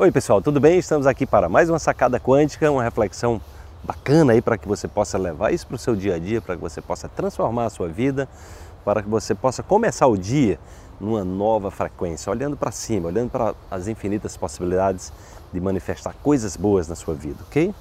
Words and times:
Oi 0.00 0.12
pessoal, 0.12 0.40
tudo 0.40 0.60
bem? 0.60 0.78
Estamos 0.78 1.08
aqui 1.08 1.26
para 1.26 1.48
mais 1.48 1.68
uma 1.68 1.78
sacada 1.80 2.20
quântica, 2.20 2.70
uma 2.70 2.84
reflexão 2.84 3.40
bacana 3.82 4.32
aí 4.32 4.40
para 4.40 4.56
que 4.56 4.68
você 4.68 4.86
possa 4.86 5.18
levar 5.18 5.52
isso 5.52 5.66
para 5.66 5.74
o 5.74 5.78
seu 5.78 5.96
dia 5.96 6.14
a 6.14 6.18
dia, 6.20 6.40
para 6.40 6.54
que 6.54 6.60
você 6.60 6.80
possa 6.80 7.08
transformar 7.08 7.64
a 7.64 7.70
sua 7.70 7.88
vida, 7.88 8.28
para 8.84 9.02
que 9.02 9.08
você 9.08 9.34
possa 9.34 9.60
começar 9.60 10.06
o 10.06 10.16
dia 10.16 10.56
numa 11.00 11.24
nova 11.24 11.68
frequência, 11.72 12.30
olhando 12.30 12.56
para 12.56 12.70
cima, 12.70 13.08
olhando 13.08 13.28
para 13.28 13.56
as 13.68 13.88
infinitas 13.88 14.36
possibilidades 14.36 15.12
de 15.52 15.60
manifestar 15.60 16.14
coisas 16.22 16.56
boas 16.56 16.86
na 16.86 16.94
sua 16.94 17.14
vida, 17.14 17.38
ok? 17.48 17.74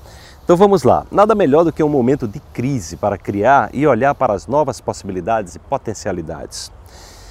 Então 0.44 0.58
vamos 0.58 0.82
lá. 0.82 1.06
Nada 1.12 1.36
melhor 1.36 1.66
do 1.66 1.72
que 1.72 1.84
um 1.84 1.90
momento 1.90 2.28
de 2.28 2.40
crise 2.52 2.98
para 2.98 3.16
criar 3.16 3.70
e 3.72 3.86
olhar 3.86 4.16
para 4.16 4.34
as 4.34 4.48
novas 4.48 4.82
possibilidades 4.82 5.54
e 5.54 5.60
potencialidades. 5.60 6.72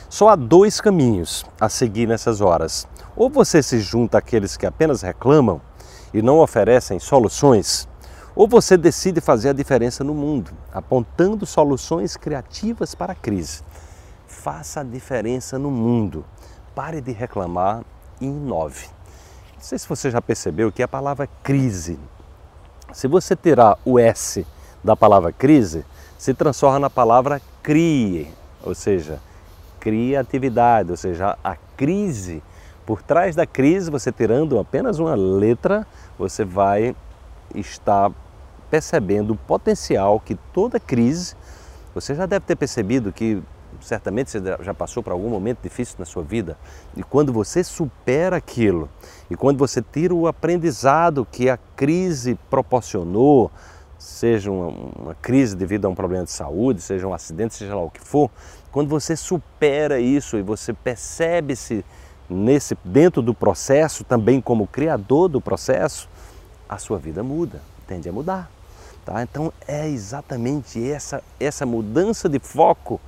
Só 0.08 0.28
há 0.28 0.36
dois 0.36 0.80
caminhos 0.80 1.44
a 1.60 1.68
seguir 1.68 2.06
nessas 2.06 2.40
horas. 2.40 2.86
Ou 3.16 3.28
você 3.28 3.62
se 3.62 3.80
junta 3.80 4.18
àqueles 4.18 4.56
que 4.56 4.66
apenas 4.66 5.02
reclamam 5.02 5.60
e 6.12 6.22
não 6.22 6.38
oferecem 6.38 6.98
soluções, 6.98 7.88
ou 8.34 8.46
você 8.46 8.76
decide 8.76 9.20
fazer 9.20 9.50
a 9.50 9.52
diferença 9.52 10.04
no 10.04 10.14
mundo, 10.14 10.50
apontando 10.72 11.46
soluções 11.46 12.16
criativas 12.16 12.94
para 12.94 13.12
a 13.12 13.16
crise. 13.16 13.62
Faça 14.26 14.80
a 14.80 14.84
diferença 14.84 15.58
no 15.58 15.70
mundo. 15.70 16.24
Pare 16.74 17.00
de 17.00 17.12
reclamar 17.12 17.82
e 18.20 18.26
inove. 18.26 18.88
Não 19.54 19.62
sei 19.62 19.78
se 19.78 19.88
você 19.88 20.10
já 20.10 20.20
percebeu 20.20 20.70
que 20.70 20.82
a 20.82 20.88
palavra 20.88 21.26
crise 21.42 21.98
se 22.92 23.06
você 23.08 23.34
tirar 23.34 23.78
o 23.84 23.98
S 23.98 24.46
da 24.82 24.96
palavra 24.96 25.32
crise, 25.32 25.84
se 26.16 26.32
transforma 26.32 26.78
na 26.78 26.90
palavra 26.90 27.40
crie, 27.62 28.32
ou 28.62 28.74
seja, 28.74 29.20
criatividade, 29.86 30.90
ou 30.90 30.96
seja, 30.96 31.38
a 31.44 31.54
crise. 31.76 32.42
Por 32.84 33.02
trás 33.02 33.36
da 33.36 33.46
crise, 33.46 33.88
você 33.88 34.10
tirando 34.10 34.58
apenas 34.58 34.98
uma 34.98 35.14
letra, 35.14 35.86
você 36.18 36.44
vai 36.44 36.96
estar 37.54 38.10
percebendo 38.68 39.34
o 39.34 39.36
potencial 39.36 40.18
que 40.18 40.34
toda 40.52 40.80
crise, 40.80 41.36
você 41.94 42.16
já 42.16 42.26
deve 42.26 42.44
ter 42.44 42.56
percebido 42.56 43.12
que 43.12 43.40
certamente 43.80 44.28
você 44.28 44.40
já 44.60 44.74
passou 44.74 45.04
por 45.04 45.12
algum 45.12 45.28
momento 45.28 45.58
difícil 45.62 45.94
na 46.00 46.04
sua 46.04 46.24
vida, 46.24 46.58
e 46.96 47.04
quando 47.04 47.32
você 47.32 47.62
supera 47.62 48.36
aquilo, 48.36 48.88
e 49.30 49.36
quando 49.36 49.56
você 49.56 49.80
tira 49.80 50.12
o 50.12 50.26
aprendizado 50.26 51.24
que 51.30 51.48
a 51.48 51.56
crise 51.76 52.36
proporcionou, 52.50 53.52
seja 54.06 54.50
uma, 54.50 54.68
uma, 54.68 55.14
crise 55.14 55.56
devido 55.56 55.86
a 55.86 55.88
um 55.88 55.94
problema 55.94 56.24
de 56.24 56.30
saúde, 56.30 56.80
seja 56.80 57.06
um 57.06 57.12
acidente, 57.12 57.54
seja 57.54 57.74
lá 57.74 57.82
o 57.82 57.90
que 57.90 58.00
for, 58.00 58.30
quando 58.70 58.88
você 58.88 59.16
supera 59.16 59.98
isso 59.98 60.36
e 60.36 60.42
você 60.42 60.72
percebe-se 60.72 61.84
nesse 62.28 62.76
dentro 62.84 63.20
do 63.22 63.34
processo, 63.34 64.04
também 64.04 64.40
como 64.40 64.66
criador 64.66 65.28
do 65.28 65.40
processo, 65.40 66.08
a 66.68 66.78
sua 66.78 66.98
vida 66.98 67.22
muda, 67.22 67.60
tende 67.86 68.08
a 68.08 68.12
mudar. 68.12 68.50
Tá? 69.04 69.22
Então 69.22 69.52
é 69.66 69.88
exatamente 69.88 70.88
essa, 70.90 71.22
essa 71.38 71.64
mudança 71.64 72.28
de 72.28 72.38
foco 72.38 73.00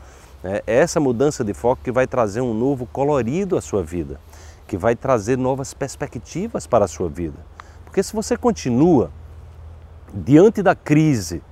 é 0.42 0.62
essa 0.66 1.00
mudança 1.00 1.42
de 1.42 1.52
foco 1.52 1.82
que 1.82 1.90
vai 1.90 2.06
trazer 2.06 2.40
um 2.40 2.54
novo 2.54 2.86
colorido 2.86 3.56
à 3.56 3.60
sua 3.60 3.82
vida, 3.82 4.20
que 4.68 4.76
vai 4.76 4.94
trazer 4.94 5.36
novas 5.36 5.74
perspectivas 5.74 6.64
para 6.64 6.84
a 6.84 6.88
sua 6.88 7.08
vida. 7.08 7.38
Porque 7.84 8.02
se 8.02 8.12
você 8.14 8.36
continua 8.36 9.10
diante 10.12 10.62
da 10.62 10.74
crise, 10.74 11.42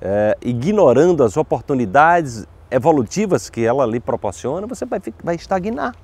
é, 0.00 0.36
ignorando 0.42 1.22
as 1.22 1.36
oportunidades 1.36 2.46
evolutivas 2.70 3.48
que 3.48 3.64
ela 3.64 3.86
lhe 3.86 4.00
proporciona, 4.00 4.66
você 4.66 4.84
vai, 4.84 5.00
vai 5.22 5.34
estagnar, 5.34 5.94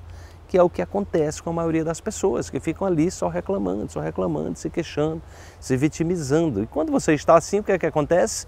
que 0.47 0.57
é 0.57 0.63
o 0.63 0.69
que 0.69 0.81
acontece 0.81 1.41
com 1.41 1.49
a 1.49 1.53
maioria 1.53 1.83
das 1.83 1.99
pessoas, 1.99 2.49
que 2.49 2.59
ficam 2.59 2.87
ali 2.87 3.09
só 3.09 3.27
reclamando, 3.27 3.91
só 3.91 3.99
reclamando, 3.99 4.57
se 4.57 4.69
queixando, 4.69 5.21
se 5.59 5.75
vitimizando. 5.77 6.63
E 6.63 6.67
quando 6.67 6.91
você 6.91 7.13
está 7.13 7.35
assim, 7.35 7.59
o 7.59 7.63
que 7.63 7.71
é 7.71 7.79
que 7.79 7.85
acontece? 7.85 8.47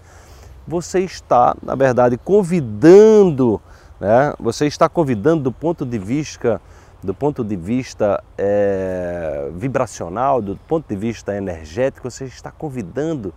Você 0.66 1.00
está, 1.00 1.54
na 1.62 1.74
verdade, 1.74 2.16
convidando 2.16 3.60
né? 4.00 4.34
Você 4.38 4.66
está 4.66 4.88
convidando 4.88 5.44
do 5.44 5.52
ponto 5.52 5.86
de 5.86 5.98
vista, 5.98 6.60
do 7.04 7.12
ponto 7.12 7.44
de 7.44 7.54
vista 7.54 8.24
é, 8.38 9.50
vibracional, 9.54 10.40
do 10.40 10.56
ponto 10.56 10.88
de 10.88 10.96
vista 10.96 11.36
energético, 11.36 12.10
você 12.10 12.24
está 12.24 12.50
convidando 12.50 13.34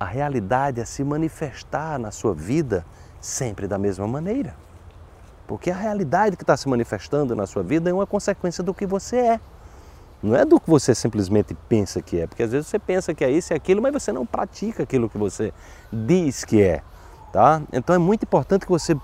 a 0.00 0.06
realidade 0.06 0.80
a 0.80 0.86
se 0.86 1.04
manifestar 1.04 1.98
na 1.98 2.10
sua 2.10 2.32
vida 2.32 2.86
sempre 3.20 3.66
da 3.66 3.76
mesma 3.76 4.08
maneira. 4.08 4.54
Porque 5.46 5.70
a 5.70 5.76
realidade 5.76 6.34
que 6.34 6.42
está 6.42 6.56
se 6.56 6.66
manifestando 6.66 7.36
na 7.36 7.46
sua 7.46 7.62
vida 7.62 7.90
é 7.90 7.92
uma 7.92 8.06
consequência 8.06 8.64
do 8.64 8.72
que 8.72 8.86
você 8.86 9.16
é. 9.16 9.40
Não 10.22 10.34
é 10.34 10.46
do 10.46 10.58
que 10.58 10.70
você 10.70 10.94
simplesmente 10.94 11.54
pensa 11.68 12.00
que 12.00 12.18
é, 12.18 12.26
porque 12.26 12.42
às 12.42 12.52
vezes 12.52 12.68
você 12.68 12.78
pensa 12.78 13.12
que 13.12 13.22
é 13.22 13.30
isso 13.30 13.52
e 13.52 13.54
aquilo, 13.54 13.82
mas 13.82 13.92
você 13.92 14.12
não 14.12 14.24
pratica 14.24 14.84
aquilo 14.84 15.10
que 15.10 15.18
você 15.18 15.52
diz 15.92 16.42
que 16.42 16.62
é. 16.62 16.82
Tá? 17.34 17.60
Então 17.70 17.94
é 17.94 17.98
muito 17.98 18.22
importante 18.22 18.64
que 18.64 18.72
você 18.72 18.96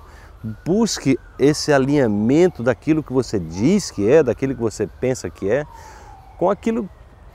busque 0.64 1.18
esse 1.38 1.72
alinhamento 1.72 2.62
daquilo 2.62 3.02
que 3.02 3.12
você 3.12 3.38
diz 3.38 3.90
que 3.90 4.08
é, 4.08 4.22
daquilo 4.22 4.54
que 4.54 4.60
você 4.60 4.86
pensa 4.86 5.30
que 5.30 5.50
é, 5.50 5.64
com 6.38 6.50
aquilo 6.50 6.88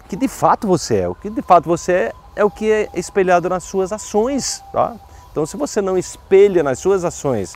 que 0.07 0.15
de 0.15 0.27
fato 0.27 0.67
você 0.67 0.97
é. 0.97 1.09
O 1.09 1.15
que 1.15 1.29
de 1.29 1.41
fato 1.41 1.65
você 1.65 1.91
é 1.91 2.11
é 2.35 2.43
o 2.45 2.49
que 2.49 2.71
é 2.71 2.89
espelhado 2.93 3.49
nas 3.49 3.63
suas 3.63 3.91
ações. 3.91 4.63
Tá? 4.71 4.95
Então, 5.31 5.45
se 5.45 5.57
você 5.57 5.81
não 5.81 5.97
espelha 5.97 6.63
nas 6.63 6.79
suas 6.79 7.03
ações 7.03 7.55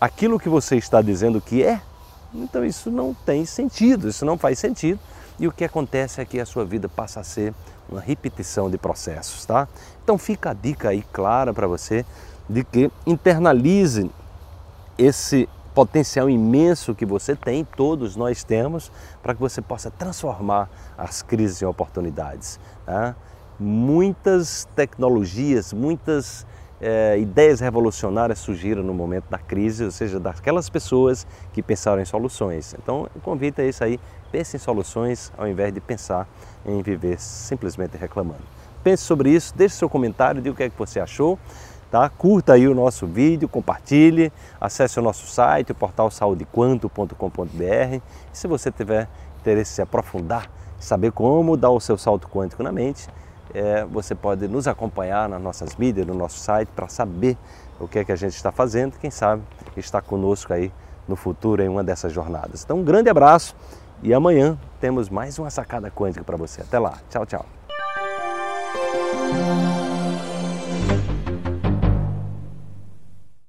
aquilo 0.00 0.38
que 0.38 0.48
você 0.48 0.76
está 0.76 1.00
dizendo 1.00 1.40
que 1.40 1.62
é, 1.62 1.80
então 2.34 2.64
isso 2.64 2.90
não 2.90 3.14
tem 3.14 3.46
sentido, 3.46 4.08
isso 4.08 4.24
não 4.24 4.36
faz 4.36 4.58
sentido. 4.58 5.00
E 5.38 5.48
o 5.48 5.52
que 5.52 5.64
acontece 5.64 6.20
é 6.20 6.24
que 6.24 6.38
a 6.38 6.46
sua 6.46 6.64
vida 6.64 6.88
passa 6.88 7.20
a 7.20 7.24
ser 7.24 7.54
uma 7.88 8.00
repetição 8.00 8.70
de 8.70 8.76
processos, 8.76 9.46
tá? 9.46 9.66
Então 10.04 10.18
fica 10.18 10.50
a 10.50 10.54
dica 10.54 10.90
aí 10.90 11.02
clara 11.12 11.54
para 11.54 11.66
você 11.66 12.04
de 12.48 12.62
que 12.64 12.90
internalize 13.06 14.10
esse 14.98 15.48
potencial 15.74 16.28
imenso 16.28 16.94
que 16.94 17.06
você 17.06 17.34
tem, 17.34 17.64
todos 17.64 18.14
nós 18.14 18.44
temos, 18.44 18.92
para 19.22 19.34
que 19.34 19.40
você 19.40 19.62
possa 19.62 19.90
transformar 19.90 20.68
as 20.96 21.22
crises 21.22 21.62
em 21.62 21.64
oportunidades. 21.64 22.60
Né? 22.86 23.14
Muitas 23.58 24.66
tecnologias, 24.76 25.72
muitas 25.72 26.46
é, 26.80 27.16
ideias 27.18 27.60
revolucionárias 27.60 28.40
surgiram 28.40 28.82
no 28.82 28.92
momento 28.92 29.30
da 29.30 29.38
crise, 29.38 29.84
ou 29.84 29.90
seja, 29.90 30.18
daquelas 30.18 30.68
pessoas 30.68 31.26
que 31.52 31.62
pensaram 31.62 32.02
em 32.02 32.04
soluções. 32.04 32.74
Então, 32.74 33.08
o 33.14 33.20
convite 33.20 33.62
é 33.62 33.68
isso 33.68 33.84
aí, 33.84 34.00
pense 34.30 34.56
em 34.56 34.58
soluções 34.58 35.32
ao 35.38 35.46
invés 35.46 35.72
de 35.72 35.80
pensar 35.80 36.28
em 36.66 36.82
viver 36.82 37.20
simplesmente 37.20 37.96
reclamando. 37.96 38.42
Pense 38.82 39.04
sobre 39.04 39.30
isso, 39.30 39.54
deixe 39.56 39.76
seu 39.76 39.88
comentário, 39.88 40.42
diga 40.42 40.52
o 40.52 40.56
que 40.56 40.64
é 40.64 40.68
que 40.68 40.78
você 40.78 40.98
achou. 40.98 41.38
Tá? 41.92 42.08
Curta 42.08 42.54
aí 42.54 42.66
o 42.66 42.74
nosso 42.74 43.06
vídeo, 43.06 43.46
compartilhe, 43.46 44.32
acesse 44.58 44.98
o 44.98 45.02
nosso 45.02 45.26
site, 45.26 45.72
o 45.72 45.74
portal 45.74 46.10
saudequanto.com.br. 46.10 47.12
E 47.52 48.02
se 48.32 48.48
você 48.48 48.72
tiver 48.72 49.06
interesse 49.38 49.72
em 49.72 49.74
se 49.74 49.82
aprofundar, 49.82 50.50
saber 50.80 51.12
como 51.12 51.54
dar 51.54 51.68
o 51.68 51.78
seu 51.78 51.98
salto 51.98 52.26
quântico 52.28 52.62
na 52.62 52.72
mente, 52.72 53.06
é, 53.52 53.84
você 53.84 54.14
pode 54.14 54.48
nos 54.48 54.66
acompanhar 54.66 55.28
nas 55.28 55.42
nossas 55.42 55.76
mídias, 55.76 56.06
no 56.06 56.14
nosso 56.14 56.38
site, 56.38 56.70
para 56.74 56.88
saber 56.88 57.36
o 57.78 57.86
que 57.86 57.98
é 57.98 58.04
que 58.06 58.12
a 58.12 58.16
gente 58.16 58.36
está 58.36 58.50
fazendo, 58.50 58.98
quem 58.98 59.10
sabe 59.10 59.42
estar 59.76 60.00
conosco 60.00 60.50
aí 60.50 60.72
no 61.06 61.14
futuro 61.14 61.62
em 61.62 61.68
uma 61.68 61.84
dessas 61.84 62.10
jornadas. 62.10 62.64
Então, 62.64 62.78
um 62.78 62.84
grande 62.84 63.10
abraço 63.10 63.54
e 64.02 64.14
amanhã 64.14 64.58
temos 64.80 65.10
mais 65.10 65.38
uma 65.38 65.50
sacada 65.50 65.90
quântica 65.90 66.24
para 66.24 66.38
você. 66.38 66.62
Até 66.62 66.78
lá. 66.78 66.94
Tchau, 67.10 67.26
tchau. 67.26 67.44